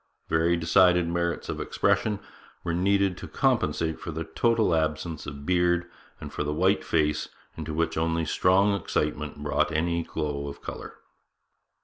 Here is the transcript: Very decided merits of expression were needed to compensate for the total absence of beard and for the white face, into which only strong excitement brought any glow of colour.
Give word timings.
Very 0.29 0.57
decided 0.57 1.07
merits 1.07 1.47
of 1.47 1.61
expression 1.61 2.21
were 2.63 2.73
needed 2.73 3.19
to 3.19 3.27
compensate 3.27 3.99
for 3.99 4.09
the 4.09 4.23
total 4.23 4.73
absence 4.73 5.27
of 5.27 5.45
beard 5.45 5.87
and 6.19 6.33
for 6.33 6.43
the 6.43 6.55
white 6.55 6.83
face, 6.83 7.29
into 7.55 7.71
which 7.71 7.99
only 7.99 8.25
strong 8.25 8.73
excitement 8.73 9.43
brought 9.43 9.71
any 9.71 10.01
glow 10.01 10.47
of 10.47 10.59
colour. 10.63 10.95